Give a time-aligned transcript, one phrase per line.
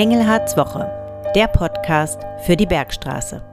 [0.00, 0.90] Engelhards Woche,
[1.34, 3.44] der Podcast für die Bergstraße.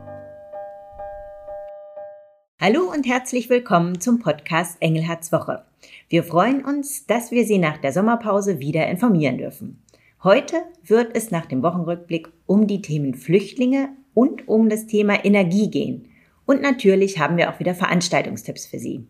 [2.61, 5.65] Hallo und herzlich willkommen zum Podcast Engelhards Woche.
[6.07, 9.83] Wir freuen uns, dass wir Sie nach der Sommerpause wieder informieren dürfen.
[10.23, 10.55] Heute
[10.85, 16.07] wird es nach dem Wochenrückblick um die Themen Flüchtlinge und um das Thema Energie gehen.
[16.45, 19.05] Und natürlich haben wir auch wieder Veranstaltungstipps für Sie.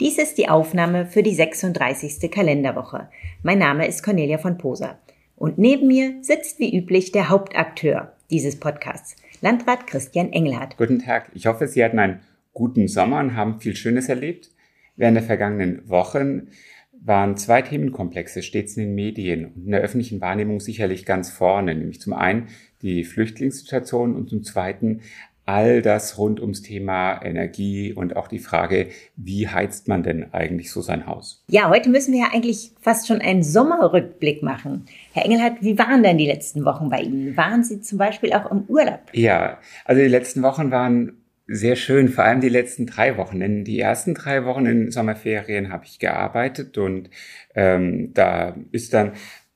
[0.00, 2.28] Dies ist die Aufnahme für die 36.
[2.32, 3.10] Kalenderwoche.
[3.44, 4.98] Mein Name ist Cornelia von Poser.
[5.36, 10.76] Und neben mir sitzt wie üblich der Hauptakteur dieses Podcasts, Landrat Christian Engelhardt.
[10.76, 11.30] Guten Tag.
[11.34, 12.20] Ich hoffe, Sie hatten einen
[12.52, 14.50] guten Sommer und haben viel Schönes erlebt.
[14.96, 16.48] Während der vergangenen Wochen
[16.92, 21.74] waren zwei Themenkomplexe stets in den Medien und in der öffentlichen Wahrnehmung sicherlich ganz vorne,
[21.74, 22.48] nämlich zum einen
[22.80, 25.00] die Flüchtlingssituation und zum zweiten
[25.46, 30.70] all das rund ums Thema Energie und auch die Frage, wie heizt man denn eigentlich
[30.70, 31.44] so sein Haus?
[31.48, 34.86] Ja, heute müssen wir ja eigentlich fast schon einen Sommerrückblick machen.
[35.12, 37.36] Herr Engelhardt, wie waren denn die letzten Wochen bei Ihnen?
[37.36, 39.00] Waren Sie zum Beispiel auch im Urlaub?
[39.12, 43.40] Ja, also die letzten Wochen waren sehr schön, vor allem die letzten drei Wochen.
[43.40, 47.10] Denn die ersten drei Wochen in Sommerferien habe ich gearbeitet und
[47.54, 49.12] ähm, da ist dann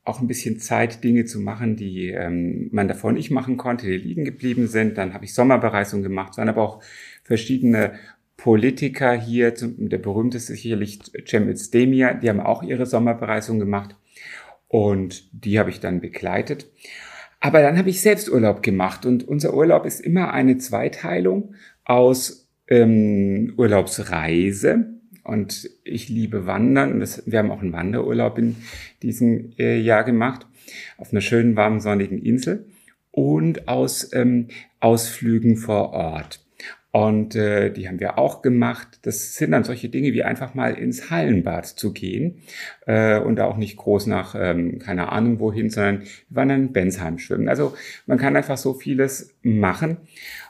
[0.09, 3.97] auch ein bisschen Zeit, Dinge zu machen, die ähm, man davor nicht machen konnte, die
[3.97, 4.97] liegen geblieben sind.
[4.97, 6.83] Dann habe ich Sommerbereisung gemacht, sondern aber auch
[7.23, 7.93] verschiedene
[8.35, 13.95] Politiker hier, der berühmteste sicherlich Cem Özdemir, die haben auch ihre Sommerbereisung gemacht.
[14.67, 16.67] Und die habe ich dann begleitet.
[17.39, 19.05] Aber dann habe ich selbst Urlaub gemacht.
[19.05, 26.99] Und unser Urlaub ist immer eine Zweiteilung aus ähm, Urlaubsreise, und ich liebe Wandern.
[26.99, 28.55] Das, wir haben auch einen Wanderurlaub in
[29.01, 30.45] diesem äh, Jahr gemacht
[30.97, 32.65] auf einer schönen, warmen, sonnigen Insel
[33.11, 34.47] und aus ähm,
[34.79, 36.45] Ausflügen vor Ort.
[36.91, 38.99] Und äh, die haben wir auch gemacht.
[39.03, 42.41] Das sind dann solche Dinge wie einfach mal ins Hallenbad zu gehen
[42.87, 46.73] äh, und auch nicht groß nach ähm, keine Ahnung wohin, sondern wir waren dann in
[46.73, 47.47] Bensheim schwimmen.
[47.47, 47.75] Also
[48.07, 49.97] man kann einfach so vieles machen.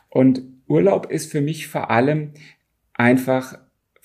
[0.07, 2.31] Und Urlaub ist für mich vor allem
[2.93, 3.57] einfach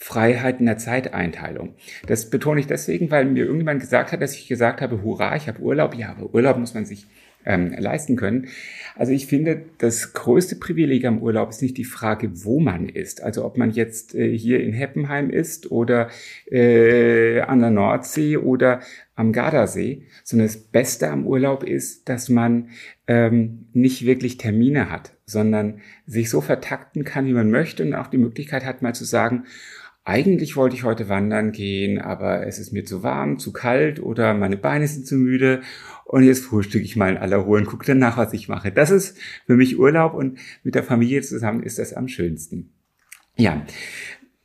[0.05, 1.77] Freiheit in der Zeiteinteilung.
[2.07, 5.49] Das betone ich deswegen, weil mir irgendjemand gesagt hat, dass ich gesagt habe, hurra, ich
[5.49, 5.95] habe Urlaub.
[5.95, 7.07] Ja, aber Urlaub muss man sich
[7.47, 8.49] ähm, leisten können.
[8.97, 13.23] Also ich finde, das größte Privileg am Urlaub ist nicht die Frage, wo man ist.
[13.23, 16.11] Also ob man jetzt äh, hier in Heppenheim ist oder
[16.51, 18.81] äh, an der Nordsee oder
[19.17, 22.69] am Gardasee, sondern das Beste am Urlaub ist, dass man
[23.07, 28.09] ähm, nicht wirklich Termine hat, sondern sich so vertakten kann, wie man möchte und auch
[28.09, 29.45] die Möglichkeit hat, mal zu sagen,
[30.05, 34.35] eigentlich wollte ich heute wandern gehen, aber es ist mir zu warm, zu kalt oder
[34.35, 35.63] meine Beine sind zu müde
[36.05, 38.71] und jetzt frühstücke ich mal in aller Ruhe und gucke dann nach, was ich mache.
[38.71, 42.71] Das ist für mich Urlaub und mit der Familie zusammen ist das am schönsten.
[43.37, 43.65] Ja.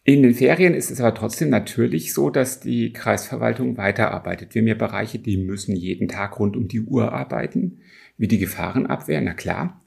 [0.05, 4.55] In den Ferien ist es aber trotzdem natürlich so, dass die Kreisverwaltung weiterarbeitet.
[4.55, 7.81] Wir haben ja Bereiche, die müssen jeden Tag rund um die Uhr arbeiten,
[8.17, 9.83] wie die Gefahrenabwehr, na klar.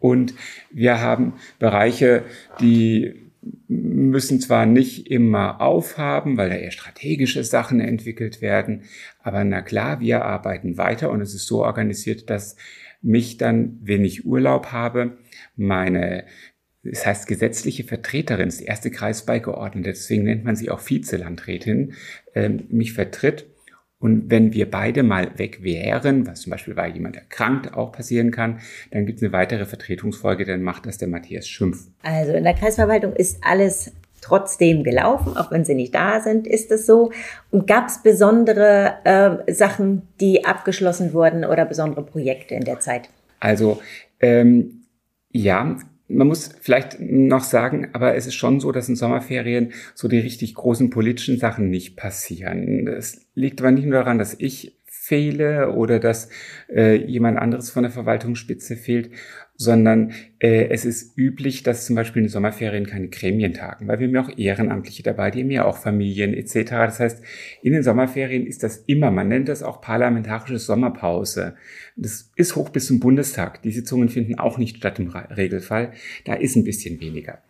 [0.00, 0.34] Und
[0.72, 2.24] wir haben Bereiche,
[2.60, 3.30] die
[4.08, 8.82] müssen zwar nicht immer aufhaben, weil da eher strategische Sachen entwickelt werden,
[9.22, 12.56] aber na klar, wir arbeiten weiter und es ist so organisiert, dass
[13.02, 15.18] mich dann, wenn ich Urlaub habe,
[15.56, 16.24] meine
[16.82, 21.92] das heißt gesetzliche Vertreterin, das erste Kreisbeigeordnete, deswegen nennt man sie auch Vizelandrätin,
[22.34, 23.49] äh, mich vertritt
[24.00, 28.30] und wenn wir beide mal weg wären, was zum Beispiel weil jemand erkrankt auch passieren
[28.30, 31.86] kann, dann gibt es eine weitere Vertretungsfolge, dann macht das der Matthias Schimpf.
[32.02, 36.70] Also in der Kreisverwaltung ist alles trotzdem gelaufen, auch wenn sie nicht da sind, ist
[36.70, 37.12] es so.
[37.50, 43.10] Und gab es besondere äh, Sachen, die abgeschlossen wurden oder besondere Projekte in der Zeit?
[43.38, 43.80] Also
[44.20, 44.82] ähm,
[45.30, 45.76] ja,
[46.10, 50.18] man muss vielleicht noch sagen, aber es ist schon so, dass in Sommerferien so die
[50.18, 52.88] richtig großen politischen Sachen nicht passieren.
[52.88, 56.28] Es liegt aber nicht nur daran, dass ich fehle oder dass
[56.68, 59.10] äh, jemand anderes von der Verwaltungsspitze fehlt,
[59.60, 63.98] sondern äh, es ist üblich, dass zum Beispiel in den Sommerferien keine Gremien tagen, weil
[63.98, 66.70] wir haben ja auch Ehrenamtliche dabei, die haben ja auch Familien etc.
[66.70, 67.22] Das heißt,
[67.60, 71.56] in den Sommerferien ist das immer, man nennt das auch parlamentarische Sommerpause.
[71.94, 73.60] Das ist hoch bis zum Bundestag.
[73.60, 75.92] Die Sitzungen finden auch nicht statt im Regelfall.
[76.24, 77.42] Da ist ein bisschen weniger.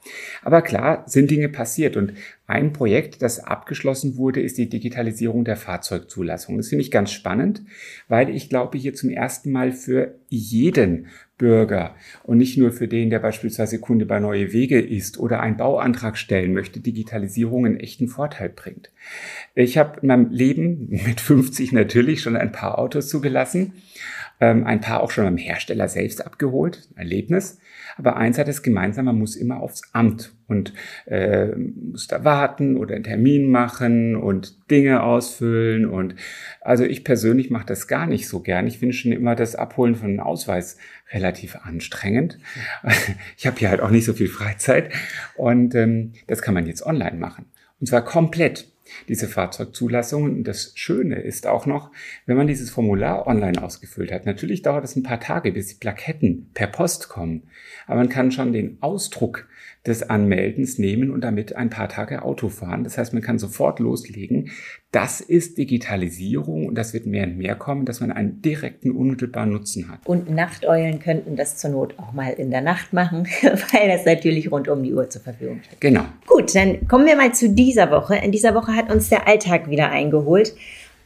[0.42, 2.14] Aber klar sind Dinge passiert und
[2.50, 6.56] ein Projekt, das abgeschlossen wurde, ist die Digitalisierung der Fahrzeugzulassung.
[6.56, 7.62] Das finde ich ganz spannend,
[8.08, 11.06] weil ich glaube, hier zum ersten Mal für jeden
[11.38, 11.94] Bürger
[12.24, 16.18] und nicht nur für den, der beispielsweise Kunde bei Neue Wege ist oder einen Bauantrag
[16.18, 18.90] stellen möchte, Digitalisierung einen echten Vorteil bringt.
[19.54, 23.74] Ich habe in meinem Leben mit 50 natürlich schon ein paar Autos zugelassen
[24.40, 27.58] ähm, ein paar auch schon beim Hersteller selbst abgeholt, Erlebnis.
[27.96, 30.72] Aber eins hat es gemeinsam, man muss immer aufs Amt und
[31.06, 35.86] äh, muss da warten oder einen Termin machen und Dinge ausfüllen.
[35.86, 36.14] Und
[36.62, 38.66] also ich persönlich mache das gar nicht so gern.
[38.66, 40.78] Ich finde schon immer das Abholen von einem Ausweis
[41.12, 42.38] relativ anstrengend.
[43.36, 44.90] Ich habe hier halt auch nicht so viel Freizeit
[45.36, 47.46] und ähm, das kann man jetzt online machen.
[47.80, 48.69] Und zwar komplett
[49.08, 50.24] diese Fahrzeugzulassung.
[50.24, 51.90] Und das Schöne ist auch noch,
[52.26, 55.74] wenn man dieses Formular online ausgefüllt hat, natürlich dauert es ein paar Tage, bis die
[55.76, 57.44] Plaketten per Post kommen.
[57.86, 59.48] Aber man kann schon den Ausdruck
[59.86, 62.84] des Anmeldens nehmen und damit ein paar Tage Auto fahren.
[62.84, 64.50] Das heißt, man kann sofort loslegen.
[64.92, 69.52] Das ist Digitalisierung und das wird mehr und mehr kommen, dass man einen direkten, unmittelbaren
[69.52, 70.00] Nutzen hat.
[70.04, 74.50] Und Nachteulen könnten das zur Not auch mal in der Nacht machen, weil das natürlich
[74.50, 75.80] rund um die Uhr zur Verfügung steht.
[75.80, 76.06] Genau.
[76.26, 78.16] Gut, dann kommen wir mal zu dieser Woche.
[78.16, 80.54] In dieser Woche hat uns der Alltag wieder eingeholt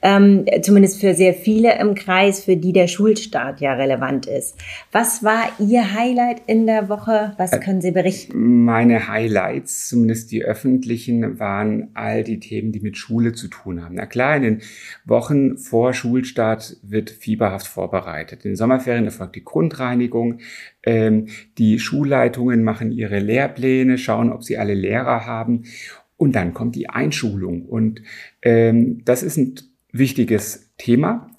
[0.05, 4.59] ähm, zumindest für sehr viele im Kreis, für die der Schulstart ja relevant ist.
[4.93, 7.33] Was war Ihr Highlight in der Woche?
[7.39, 8.65] Was äh, können Sie berichten?
[8.65, 13.95] Meine Highlights, zumindest die öffentlichen, waren all die Themen, die mit Schule zu tun haben.
[13.95, 14.62] Na klar, in den
[15.06, 18.45] Wochen vor Schulstart wird fieberhaft vorbereitet.
[18.45, 20.41] In den Sommerferien erfolgt die Grundreinigung.
[20.83, 25.62] Ähm, die Schulleitungen machen ihre Lehrpläne, schauen, ob sie alle Lehrer haben.
[26.19, 27.65] Und dann kommt die Einschulung.
[27.65, 28.03] Und
[28.43, 29.55] ähm, das ist ein
[29.94, 31.31] wichtiges Thema.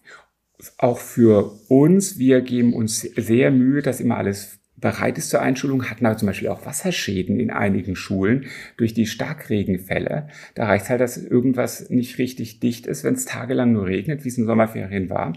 [0.78, 2.18] Auch für uns.
[2.18, 6.28] Wir geben uns sehr Mühe, dass immer alles bereit ist zur Einschulung, hatten aber zum
[6.28, 8.46] Beispiel auch Wasserschäden in einigen Schulen
[8.78, 10.28] durch die Starkregenfälle.
[10.54, 14.30] Da reicht halt, dass irgendwas nicht richtig dicht ist, wenn es tagelang nur regnet, wie
[14.30, 15.34] es in Sommerferien war.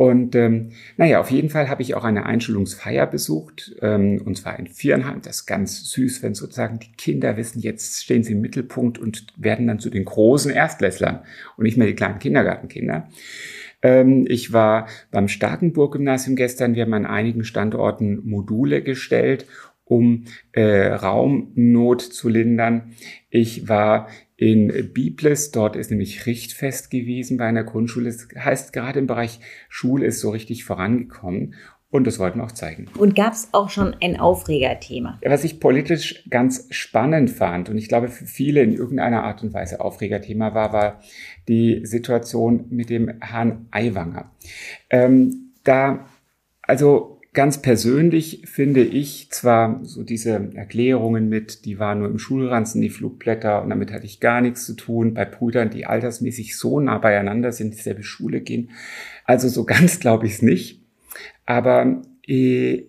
[0.00, 4.58] Und ähm, naja, auf jeden Fall habe ich auch eine Einschulungsfeier besucht, ähm, und zwar
[4.58, 5.20] in Vierenheim.
[5.20, 9.26] Das ist ganz süß, wenn sozusagen die Kinder wissen, jetzt stehen sie im Mittelpunkt und
[9.36, 11.20] werden dann zu den großen Erstklässlern
[11.58, 13.08] und nicht mehr die kleinen Kindergartenkinder.
[13.82, 16.74] Ähm, ich war beim Starkenburg-Gymnasium gestern.
[16.74, 19.44] Wir haben an einigen Standorten Module gestellt
[19.90, 22.92] um äh, Raumnot zu lindern.
[23.28, 24.06] Ich war
[24.40, 25.50] in Biblis.
[25.50, 28.06] Dort ist nämlich Richtfest gewesen bei einer Grundschule.
[28.06, 29.38] Das heißt, gerade im Bereich
[29.68, 31.54] Schule ist so richtig vorangekommen.
[31.90, 32.86] Und das wollten wir auch zeigen.
[32.96, 35.18] Und gab es auch schon ein Aufregerthema?
[35.26, 39.52] Was ich politisch ganz spannend fand und ich glaube für viele in irgendeiner Art und
[39.52, 41.00] Weise Aufregerthema war, war
[41.48, 44.30] die Situation mit dem Herrn Aiwanger.
[44.88, 46.06] Ähm, da,
[46.62, 52.80] also Ganz persönlich finde ich zwar so diese Erklärungen mit, die waren nur im Schulranzen,
[52.80, 56.80] die Flugblätter, und damit hatte ich gar nichts zu tun, bei Brüdern, die altersmäßig so
[56.80, 58.70] nah beieinander sind, dieselbe Schule gehen.
[59.24, 60.82] Also so ganz glaube ich es nicht.
[61.46, 62.84] Aber äh,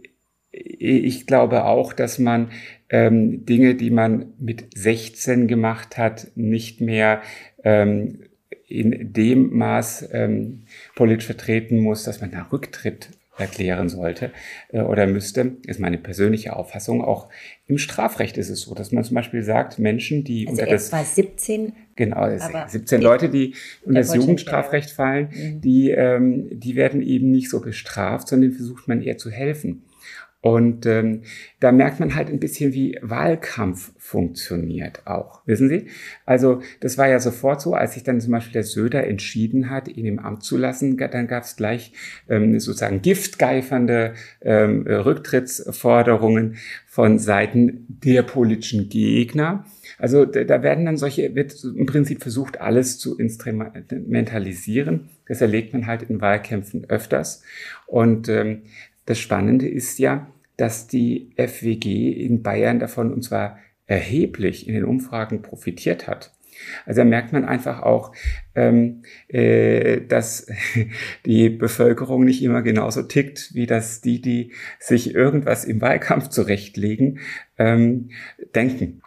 [0.51, 2.49] ich glaube auch, dass man
[2.89, 7.21] ähm, Dinge, die man mit 16 gemacht hat, nicht mehr
[7.63, 8.23] ähm,
[8.67, 10.63] in dem Maß ähm,
[10.95, 14.31] politisch vertreten muss, dass man da Rücktritt erklären sollte
[14.69, 17.03] äh, oder müsste, ist meine persönliche Auffassung.
[17.03, 17.29] Auch
[17.67, 20.91] im Strafrecht ist es so, dass man zum Beispiel sagt, Menschen, die also unter das...
[20.91, 21.73] War 17?
[21.95, 22.27] Genau,
[22.67, 25.61] 17 Leute, die unter das Jugendstrafrecht fallen, mhm.
[25.61, 29.83] die, ähm, die werden eben nicht so bestraft, sondern versucht man eher zu helfen.
[30.41, 31.21] Und ähm,
[31.59, 35.41] da merkt man halt ein bisschen, wie Wahlkampf funktioniert auch.
[35.45, 35.85] Wissen Sie?
[36.25, 39.87] Also das war ja sofort so, als sich dann zum Beispiel der Söder entschieden hat,
[39.87, 41.93] ihn im Amt zu lassen, dann gab es gleich
[42.27, 46.57] ähm, sozusagen giftgeifernde ähm, Rücktrittsforderungen
[46.87, 49.65] von Seiten der politischen Gegner.
[49.99, 55.09] Also da werden dann solche, wird im Prinzip versucht, alles zu instrumentalisieren.
[55.27, 57.43] Das erlegt man halt in Wahlkämpfen öfters.
[57.85, 58.63] Und ähm,
[59.05, 60.27] das Spannende ist ja,
[60.57, 66.31] dass die FWG in Bayern davon und zwar erheblich in den Umfragen profitiert hat.
[66.85, 68.13] Also da merkt man einfach auch,
[68.55, 70.47] ähm, äh, dass
[71.25, 77.19] die Bevölkerung nicht immer genauso tickt, wie das die, die sich irgendwas im Wahlkampf zurechtlegen,
[77.57, 78.09] ähm,
[78.55, 79.01] denken.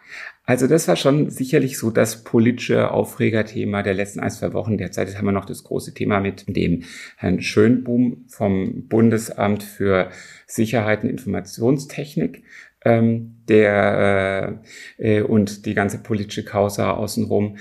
[0.45, 4.77] Also das war schon sicherlich so das politische Aufregerthema der letzten ein, zwei Wochen.
[4.77, 6.83] Derzeit haben wir noch das große Thema mit dem
[7.17, 10.11] Herrn Schönboom vom Bundesamt für
[10.45, 12.43] Sicherheit und Informationstechnik,
[12.83, 14.61] ähm, der
[14.99, 17.57] äh, äh, und die ganze politische Causa außenrum.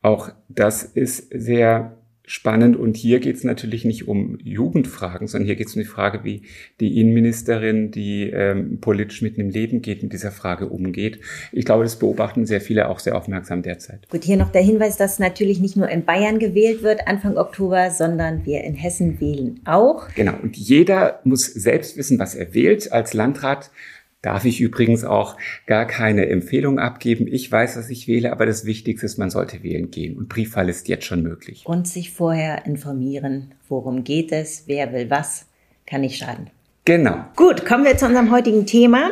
[0.00, 1.97] Auch das ist sehr
[2.28, 2.76] spannend.
[2.76, 6.24] Und hier geht es natürlich nicht um Jugendfragen, sondern hier geht es um die Frage,
[6.24, 6.42] wie
[6.78, 11.20] die Innenministerin, die ähm, politisch mit dem Leben geht, mit dieser Frage umgeht.
[11.52, 14.08] Ich glaube, das beobachten sehr viele auch sehr aufmerksam derzeit.
[14.10, 17.90] Gut, hier noch der Hinweis, dass natürlich nicht nur in Bayern gewählt wird Anfang Oktober,
[17.90, 20.08] sondern wir in Hessen wählen auch.
[20.14, 20.34] Genau.
[20.42, 22.92] Und jeder muss selbst wissen, was er wählt.
[22.92, 23.70] Als Landrat
[24.22, 27.28] Darf ich übrigens auch gar keine Empfehlung abgeben.
[27.28, 30.16] Ich weiß, was ich wähle, aber das Wichtigste ist, man sollte wählen gehen.
[30.16, 31.62] Und Briefwahl ist jetzt schon möglich.
[31.64, 35.46] Und sich vorher informieren, worum geht es, wer will was.
[35.86, 36.50] kann nicht schaden.
[36.84, 37.24] Genau.
[37.36, 39.10] Gut, kommen wir zu unserem heutigen Thema.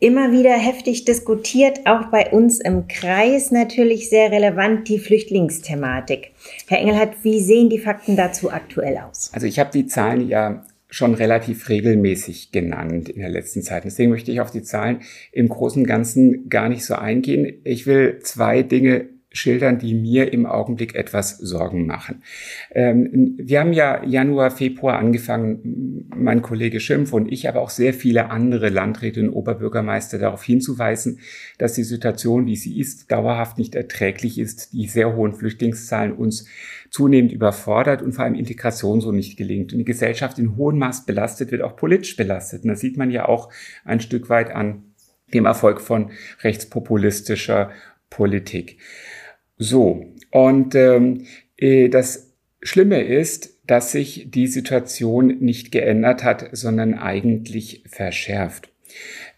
[0.00, 6.30] Immer wieder heftig diskutiert, auch bei uns im Kreis natürlich sehr relevant die Flüchtlingsthematik.
[6.68, 9.30] Herr Engelhardt, wie sehen die Fakten dazu aktuell aus?
[9.34, 13.84] Also ich habe die Zahlen ja schon relativ regelmäßig genannt in der letzten Zeit.
[13.84, 15.02] Deswegen möchte ich auf die Zahlen
[15.32, 17.60] im Großen und Ganzen gar nicht so eingehen.
[17.64, 22.22] Ich will zwei Dinge schildern, die mir im Augenblick etwas Sorgen machen.
[22.72, 27.94] Ähm, wir haben ja Januar, Februar angefangen, mein Kollege Schimpf und ich, aber auch sehr
[27.94, 31.20] viele andere Landräte und Oberbürgermeister darauf hinzuweisen,
[31.58, 36.46] dass die Situation, wie sie ist, dauerhaft nicht erträglich ist, die sehr hohen Flüchtlingszahlen uns
[36.90, 41.06] zunehmend überfordert und vor allem Integration so nicht gelingt und die Gesellschaft in hohem Maß
[41.06, 42.64] belastet wird, auch politisch belastet.
[42.64, 43.50] Und das sieht man ja auch
[43.84, 44.84] ein Stück weit an
[45.34, 46.10] dem Erfolg von
[46.42, 47.70] rechtspopulistischer
[48.10, 48.78] Politik.
[49.58, 51.24] So, und ähm,
[51.56, 58.70] äh, das Schlimme ist, dass sich die Situation nicht geändert hat, sondern eigentlich verschärft.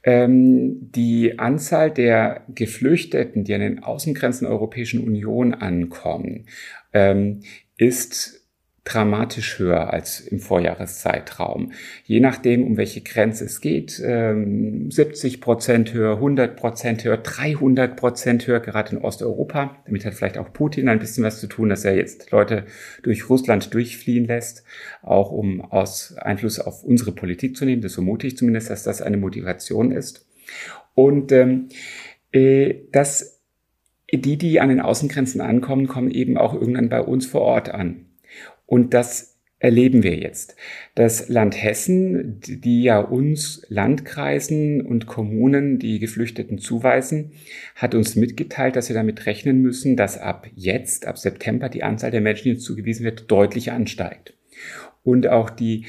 [0.04, 6.46] Ähm, die Anzahl der Geflüchteten, die an den Außengrenzen der Europäischen Union ankommen,
[6.92, 7.40] ähm,
[7.76, 8.39] ist
[8.90, 11.72] dramatisch höher als im Vorjahreszeitraum.
[12.04, 14.04] Je nachdem, um welche Grenze es geht, 70
[15.34, 19.76] ähm, Prozent höher, 100 Prozent höher, 300 Prozent höher, gerade in Osteuropa.
[19.84, 22.64] Damit hat vielleicht auch Putin ein bisschen was zu tun, dass er jetzt Leute
[23.02, 24.64] durch Russland durchfliehen lässt,
[25.02, 27.82] auch um aus Einfluss auf unsere Politik zu nehmen.
[27.82, 30.26] Das vermute ich zumindest, dass das eine Motivation ist.
[30.94, 31.68] Und ähm,
[32.32, 33.40] äh, das
[34.12, 38.09] die, die an den Außengrenzen ankommen, kommen eben auch irgendwann bei uns vor Ort an.
[38.70, 40.54] Und das erleben wir jetzt.
[40.94, 47.32] Das Land Hessen, die ja uns Landkreisen und Kommunen die Geflüchteten zuweisen,
[47.74, 52.12] hat uns mitgeteilt, dass wir damit rechnen müssen, dass ab jetzt, ab September, die Anzahl
[52.12, 54.34] der Menschen, die uns zugewiesen wird, deutlich ansteigt.
[55.02, 55.86] Und auch die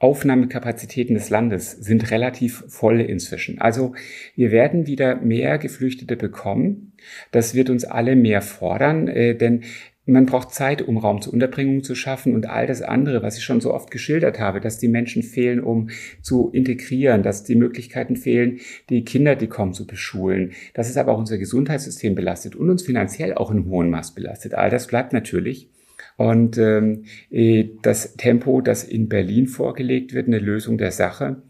[0.00, 3.60] Aufnahmekapazitäten des Landes sind relativ voll inzwischen.
[3.60, 3.94] Also
[4.34, 6.94] wir werden wieder mehr Geflüchtete bekommen.
[7.30, 9.62] Das wird uns alle mehr fordern, äh, denn
[10.06, 13.44] man braucht Zeit, um Raum zur Unterbringung zu schaffen und all das andere, was ich
[13.44, 15.88] schon so oft geschildert habe, dass die Menschen fehlen, um
[16.20, 21.12] zu integrieren, dass die Möglichkeiten fehlen, die Kinder, die kommen, zu beschulen, dass es aber
[21.12, 24.54] auch unser Gesundheitssystem belastet und uns finanziell auch in hohem Maß belastet.
[24.54, 25.70] All das bleibt natürlich.
[26.16, 31.42] Und ähm, äh, das Tempo, das in Berlin vorgelegt wird, eine Lösung der Sache,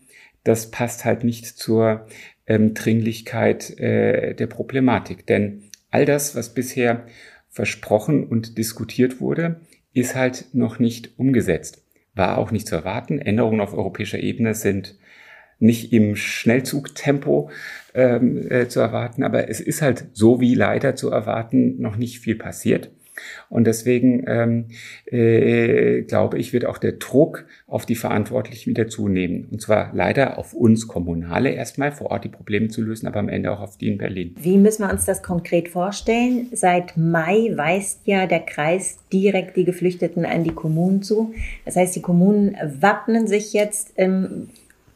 [0.45, 2.07] das passt halt nicht zur
[2.47, 5.27] ähm, Dringlichkeit äh, der Problematik.
[5.27, 7.07] Denn all das, was bisher
[7.55, 9.61] versprochen und diskutiert wurde,
[9.93, 11.85] ist halt noch nicht umgesetzt.
[12.15, 13.21] War auch nicht zu erwarten.
[13.21, 14.99] Änderungen auf europäischer Ebene sind
[15.61, 17.51] nicht im Schnellzugtempo
[17.95, 22.19] ähm, äh, zu erwarten, aber es ist halt so wie leider zu erwarten noch nicht
[22.19, 22.91] viel passiert.
[23.49, 24.67] Und deswegen ähm,
[25.07, 29.49] äh, glaube ich, wird auch der Druck auf die Verantwortlichen wieder zunehmen.
[29.51, 33.29] Und zwar leider auf uns Kommunale erstmal vor Ort die Probleme zu lösen, aber am
[33.29, 34.35] Ende auch auf die in Berlin.
[34.39, 36.49] Wie müssen wir uns das konkret vorstellen?
[36.53, 41.35] Seit Mai weist ja der Kreis direkt die Geflüchteten an die Kommunen zu.
[41.65, 44.49] Das heißt, die Kommunen wappnen sich jetzt ähm,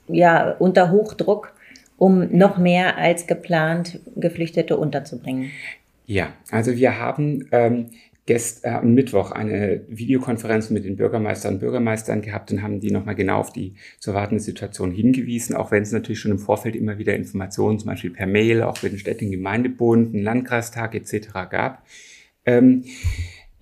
[0.08, 1.52] ja, unter Hochdruck
[1.98, 5.50] um noch mehr als geplant Geflüchtete unterzubringen.
[6.06, 7.90] Ja, also wir haben ähm,
[8.28, 12.90] gest, äh, am Mittwoch eine Videokonferenz mit den Bürgermeistern und Bürgermeistern gehabt und haben die
[12.90, 16.76] nochmal genau auf die zu erwartende Situation hingewiesen, auch wenn es natürlich schon im Vorfeld
[16.76, 21.28] immer wieder Informationen, zum Beispiel per Mail, auch für den Städtischen Gemeindebund, einen Landkreistag etc.
[21.50, 21.82] gab.
[22.44, 22.84] Ähm,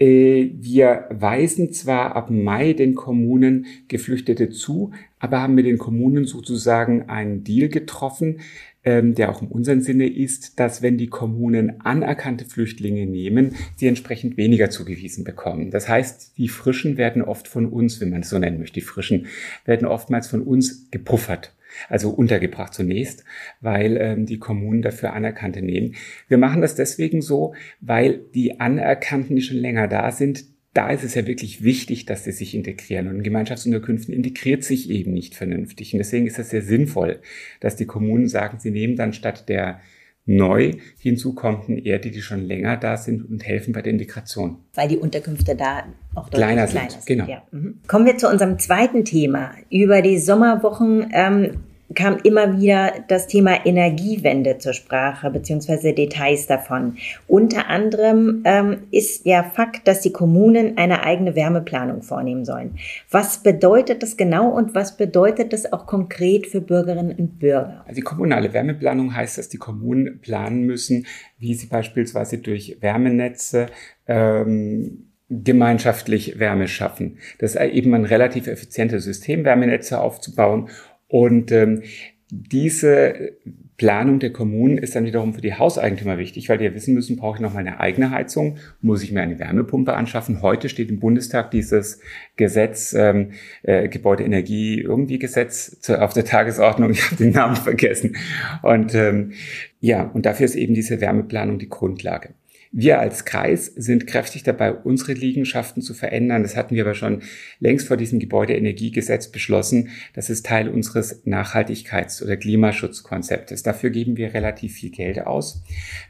[0.00, 6.24] äh, wir weisen zwar ab Mai den Kommunen Geflüchtete zu, aber haben mit den Kommunen
[6.24, 8.40] sozusagen einen Deal getroffen,
[8.86, 14.36] der auch in unserem Sinne ist, dass wenn die Kommunen anerkannte Flüchtlinge nehmen, sie entsprechend
[14.36, 15.70] weniger zugewiesen bekommen.
[15.70, 18.86] Das heißt, die Frischen werden oft von uns, wenn man es so nennen möchte, die
[18.86, 19.26] Frischen
[19.64, 21.52] werden oftmals von uns gepuffert
[21.88, 23.24] also untergebracht zunächst,
[23.60, 25.94] weil ähm, die Kommunen dafür Anerkannte nehmen.
[26.28, 30.44] Wir machen das deswegen so, weil die Anerkannten, die schon länger da sind,
[30.76, 33.08] da ist es ja wirklich wichtig, dass sie sich integrieren.
[33.08, 35.94] Und in Gemeinschaftsunterkünften integriert sich eben nicht vernünftig.
[35.94, 37.20] Und deswegen ist es sehr sinnvoll,
[37.60, 39.80] dass die Kommunen sagen, sie nehmen dann statt der
[40.26, 44.58] neu hinzukommenden eher die, die schon länger da sind und helfen bei der Integration.
[44.74, 46.80] Weil die Unterkünfte da auch kleiner sind.
[46.80, 47.06] Kleiner sind.
[47.06, 47.26] Genau.
[47.26, 47.42] Ja.
[47.52, 47.80] Mhm.
[47.86, 49.52] Kommen wir zu unserem zweiten Thema.
[49.70, 51.52] Über die Sommerwochen ähm,
[51.94, 56.96] kam immer wieder das Thema Energiewende zur Sprache, beziehungsweise Details davon.
[57.28, 62.76] Unter anderem ähm, ist ja Fakt, dass die Kommunen eine eigene Wärmeplanung vornehmen sollen.
[63.10, 67.84] Was bedeutet das genau und was bedeutet das auch konkret für Bürgerinnen und Bürger?
[67.86, 71.06] Also die kommunale Wärmeplanung heißt, dass die Kommunen planen müssen,
[71.38, 73.66] wie sie beispielsweise durch Wärmenetze
[74.06, 77.18] ähm, gemeinschaftlich Wärme schaffen.
[77.38, 80.68] Das ist eben ein relativ effizientes System, Wärmenetze aufzubauen.
[81.08, 81.82] Und ähm,
[82.30, 83.36] diese
[83.76, 87.16] Planung der Kommunen ist dann wiederum für die Hauseigentümer wichtig, weil die ja wissen müssen,
[87.16, 90.40] brauche ich noch mal eine eigene Heizung, muss ich mir eine Wärmepumpe anschaffen.
[90.40, 92.00] Heute steht im Bundestag dieses
[92.36, 93.32] Gesetz, ähm,
[93.62, 96.90] äh, Gebäudeenergie irgendwie Gesetz zu, auf der Tagesordnung.
[96.90, 98.16] Ich habe den Namen vergessen.
[98.62, 99.32] Und ähm,
[99.80, 102.30] ja, und dafür ist eben diese Wärmeplanung die Grundlage.
[102.78, 106.42] Wir als Kreis sind kräftig dabei, unsere Liegenschaften zu verändern.
[106.42, 107.22] Das hatten wir aber schon
[107.58, 109.88] längst vor diesem Gebäudeenergiegesetz beschlossen.
[110.12, 113.62] Das ist Teil unseres Nachhaltigkeits- oder Klimaschutzkonzeptes.
[113.62, 115.62] Dafür geben wir relativ viel Geld aus.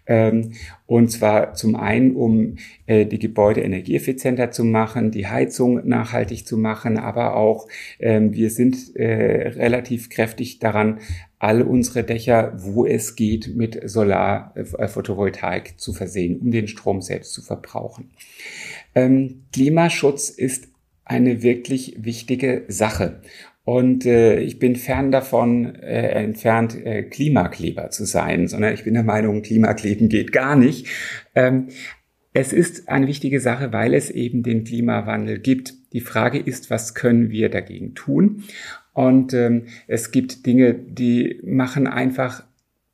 [0.08, 0.54] Ähm,
[0.86, 2.56] und zwar zum einen, um
[2.88, 8.94] die Gebäude energieeffizienter zu machen, die Heizung nachhaltig zu machen, aber auch ähm, wir sind
[8.96, 11.00] äh, relativ kräftig daran,
[11.38, 17.32] all unsere Dächer, wo es geht, mit Solar, äh, zu versehen, um den Strom selbst
[17.32, 18.10] zu verbrauchen.
[18.94, 20.68] Ähm, Klimaschutz ist
[21.04, 23.20] eine wirklich wichtige Sache.
[23.64, 28.94] Und äh, ich bin fern davon äh, entfernt, äh, Klimakleber zu sein, sondern ich bin
[28.94, 30.86] der Meinung, Klimakleben geht gar nicht.
[31.34, 31.68] Ähm,
[32.38, 35.72] es ist eine wichtige Sache, weil es eben den Klimawandel gibt.
[35.94, 38.44] Die Frage ist, was können wir dagegen tun?
[38.92, 42.44] Und ähm, es gibt Dinge, die machen einfach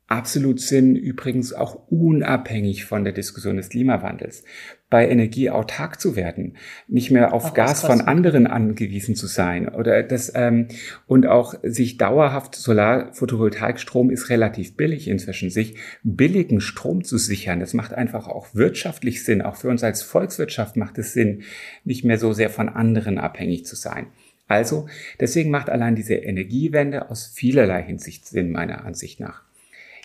[0.07, 4.43] absolut Sinn, übrigens auch unabhängig von der Diskussion des Klimawandels,
[4.89, 6.55] bei Energie autark zu werden,
[6.87, 10.67] nicht mehr auf auch Gas von anderen angewiesen zu sein oder das ähm,
[11.07, 17.59] und auch sich dauerhaft Solar, Photovoltaikstrom ist relativ billig inzwischen, sich billigen Strom zu sichern.
[17.59, 21.41] Das macht einfach auch wirtschaftlich Sinn, auch für uns als Volkswirtschaft macht es Sinn,
[21.85, 24.07] nicht mehr so sehr von anderen abhängig zu sein.
[24.47, 24.87] Also,
[25.19, 29.41] deswegen macht allein diese Energiewende aus vielerlei Hinsicht Sinn, meiner Ansicht nach.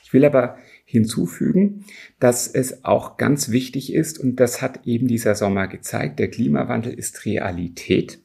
[0.09, 1.85] Ich will aber hinzufügen,
[2.19, 6.95] dass es auch ganz wichtig ist, und das hat eben dieser Sommer gezeigt, der Klimawandel
[6.95, 8.19] ist Realität.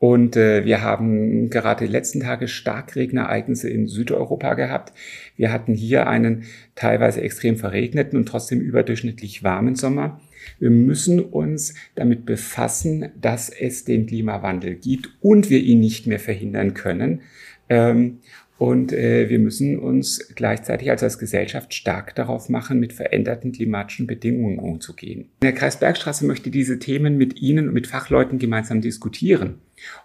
[0.00, 4.92] Und äh, wir haben gerade die letzten Tage Starkregenereignisse in Südeuropa gehabt.
[5.36, 6.42] Wir hatten hier einen
[6.74, 10.20] teilweise extrem verregneten und trotzdem überdurchschnittlich warmen Sommer.
[10.58, 16.18] Wir müssen uns damit befassen, dass es den Klimawandel gibt und wir ihn nicht mehr
[16.18, 17.20] verhindern können.
[17.68, 18.18] Ähm,
[18.60, 24.06] und äh, wir müssen uns gleichzeitig also als Gesellschaft stark darauf machen, mit veränderten klimatischen
[24.06, 25.30] Bedingungen umzugehen.
[25.40, 29.54] Der Kreis Bergstraße möchte diese Themen mit Ihnen und mit Fachleuten gemeinsam diskutieren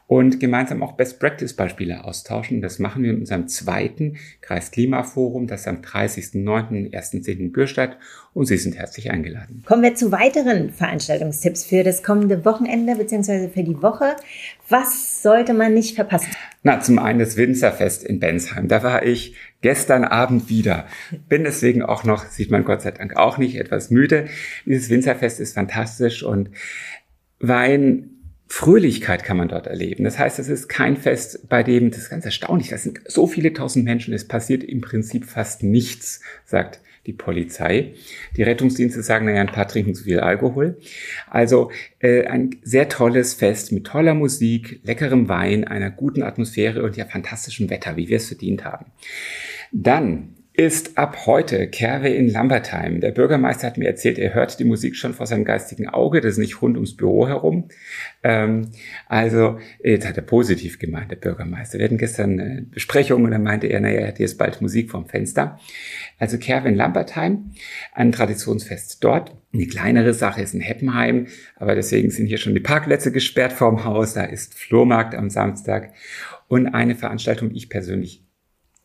[0.08, 2.62] und gemeinsam auch Best-Practice-Beispiele austauschen.
[2.62, 6.92] Das machen wir in unserem zweiten Kreisklimaforum, das am 30.09.
[6.94, 7.40] 1.10.
[7.40, 7.98] in Bürstadt
[8.34, 9.64] und Sie sind herzlich eingeladen.
[9.66, 13.50] Kommen wir zu weiteren Veranstaltungstipps für das kommende Wochenende bzw.
[13.50, 14.16] für die Woche.
[14.70, 16.30] Was sollte man nicht verpassen?
[16.62, 18.68] Na, zum einen das Winzerfest in Bensheim.
[18.68, 20.86] Da war ich gestern Abend wieder.
[21.30, 24.28] Bin deswegen auch noch, sieht man Gott sei Dank auch nicht, etwas müde.
[24.66, 26.52] Dieses Winzerfest ist fantastisch und
[27.40, 28.15] Wein
[28.48, 30.04] Fröhlichkeit kann man dort erleben.
[30.04, 33.28] Das heißt, es ist kein Fest, bei dem, das ist ganz erstaunlich, das sind so
[33.28, 37.94] viele tausend Menschen, es passiert im Prinzip fast nichts, sagt die Polizei.
[38.36, 40.78] Die Rettungsdienste sagen, naja, ein paar trinken zu viel Alkohol.
[41.30, 46.98] Also äh, ein sehr tolles Fest mit toller Musik, leckerem Wein, einer guten Atmosphäre und
[46.98, 48.88] ja fantastischem Wetter, wie wir es verdient haben.
[49.72, 53.02] Dann ist ab heute Kerwe in Lambertheim.
[53.02, 56.22] Der Bürgermeister hat mir erzählt, er hört die Musik schon vor seinem geistigen Auge.
[56.22, 57.68] Das ist nicht rund ums Büro herum.
[58.24, 58.72] Ähm,
[59.08, 61.78] also, jetzt hat er positiv gemeint, der Bürgermeister.
[61.78, 64.92] Wir hatten gestern eine Besprechung und dann meinte er, naja, er hat jetzt bald Musik
[64.92, 65.60] vom Fenster.
[66.20, 67.52] Also Kerwe in Lambertheim,
[67.94, 69.36] ein Traditionsfest dort.
[69.54, 73.84] Eine kleinere Sache ist in Heppenheim, aber deswegen sind hier schon die Parkplätze gesperrt vorm
[73.84, 74.14] Haus.
[74.14, 75.94] Da ist Flohmarkt am Samstag.
[76.48, 78.25] Und eine Veranstaltung, die ich persönlich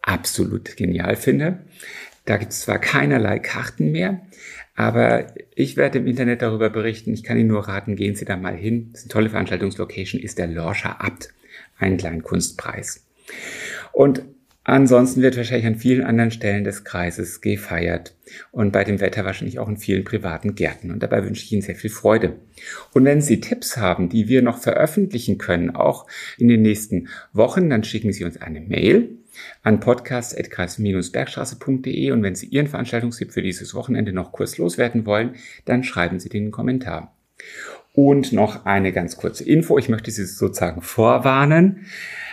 [0.03, 1.61] absolut genial finde.
[2.25, 4.21] Da gibt es zwar keinerlei Karten mehr,
[4.75, 7.13] aber ich werde im Internet darüber berichten.
[7.13, 8.91] Ich kann Ihnen nur raten, gehen Sie da mal hin.
[8.93, 11.31] Das ist eine tolle Veranstaltungslocation, ist der Lorscher Abt,
[11.79, 13.07] ein Kleinkunstpreis.
[13.93, 14.23] Und
[14.71, 18.15] ansonsten wird wahrscheinlich an vielen anderen Stellen des Kreises gefeiert
[18.53, 20.91] und bei dem Wetter wahrscheinlich auch in vielen privaten Gärten.
[20.91, 22.37] Und dabei wünsche ich Ihnen sehr viel Freude.
[22.93, 26.07] Und wenn Sie Tipps haben, die wir noch veröffentlichen können, auch
[26.39, 29.11] in den nächsten Wochen, dann schicken Sie uns eine Mail
[29.63, 35.85] an podcast.kreis-bergstraße.de und wenn Sie Ihren Veranstaltungstipp für dieses Wochenende noch kurz loswerden wollen, dann
[35.85, 37.15] schreiben Sie den Kommentar.
[37.93, 39.79] Und noch eine ganz kurze Info.
[39.79, 41.87] Ich möchte Sie sozusagen vorwarnen.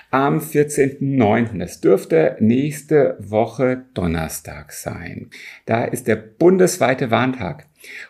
[0.10, 1.60] Am 14.09.
[1.60, 5.30] Das dürfte nächste Woche Donnerstag sein.
[5.66, 7.66] Da ist der bundesweite Warntag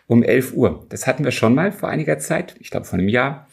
[0.06, 0.86] um 11 Uhr.
[0.90, 3.48] Das hatten wir schon mal vor einiger Zeit, ich glaube vor einem Jahr.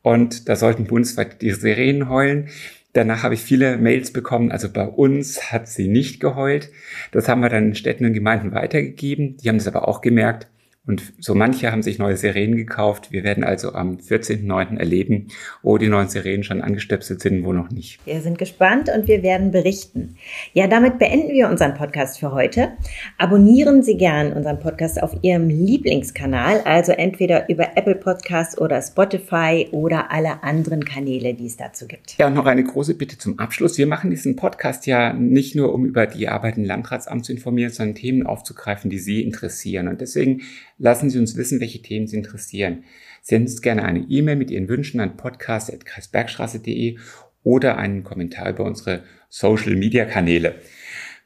[0.00, 2.48] Und da sollten bundesweit die Sirenen heulen.
[2.94, 4.50] Danach habe ich viele Mails bekommen.
[4.50, 6.70] Also bei uns hat sie nicht geheult.
[7.12, 9.36] Das haben wir dann in Städten und Gemeinden weitergegeben.
[9.36, 10.48] Die haben das aber auch gemerkt.
[10.90, 13.12] Und so manche haben sich neue Sirenen gekauft.
[13.12, 14.76] Wir werden also am 14.09.
[14.76, 15.28] erleben,
[15.62, 18.04] wo die neuen Sirenen schon angestöpselt sind, wo noch nicht.
[18.04, 20.16] Wir sind gespannt und wir werden berichten.
[20.52, 22.72] Ja, damit beenden wir unseren Podcast für heute.
[23.18, 29.68] Abonnieren Sie gern unseren Podcast auf Ihrem Lieblingskanal, also entweder über Apple Podcasts oder Spotify
[29.70, 32.18] oder alle anderen Kanäle, die es dazu gibt.
[32.18, 33.78] Ja, und noch eine große Bitte zum Abschluss.
[33.78, 37.70] Wir machen diesen Podcast ja nicht nur, um über die Arbeit im Landratsamt zu informieren,
[37.70, 39.86] sondern Themen aufzugreifen, die Sie interessieren.
[39.86, 40.42] Und deswegen
[40.80, 42.84] lassen Sie uns wissen, welche Themen Sie interessieren.
[43.22, 46.98] Senden Sie uns gerne eine E-Mail mit Ihren Wünschen an podcast.kreisbergstraße.de
[47.44, 50.56] oder einen Kommentar über unsere Social Media Kanäle.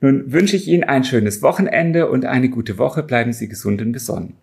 [0.00, 3.02] Nun wünsche ich Ihnen ein schönes Wochenende und eine gute Woche.
[3.02, 4.36] Bleiben Sie gesund und besonnen.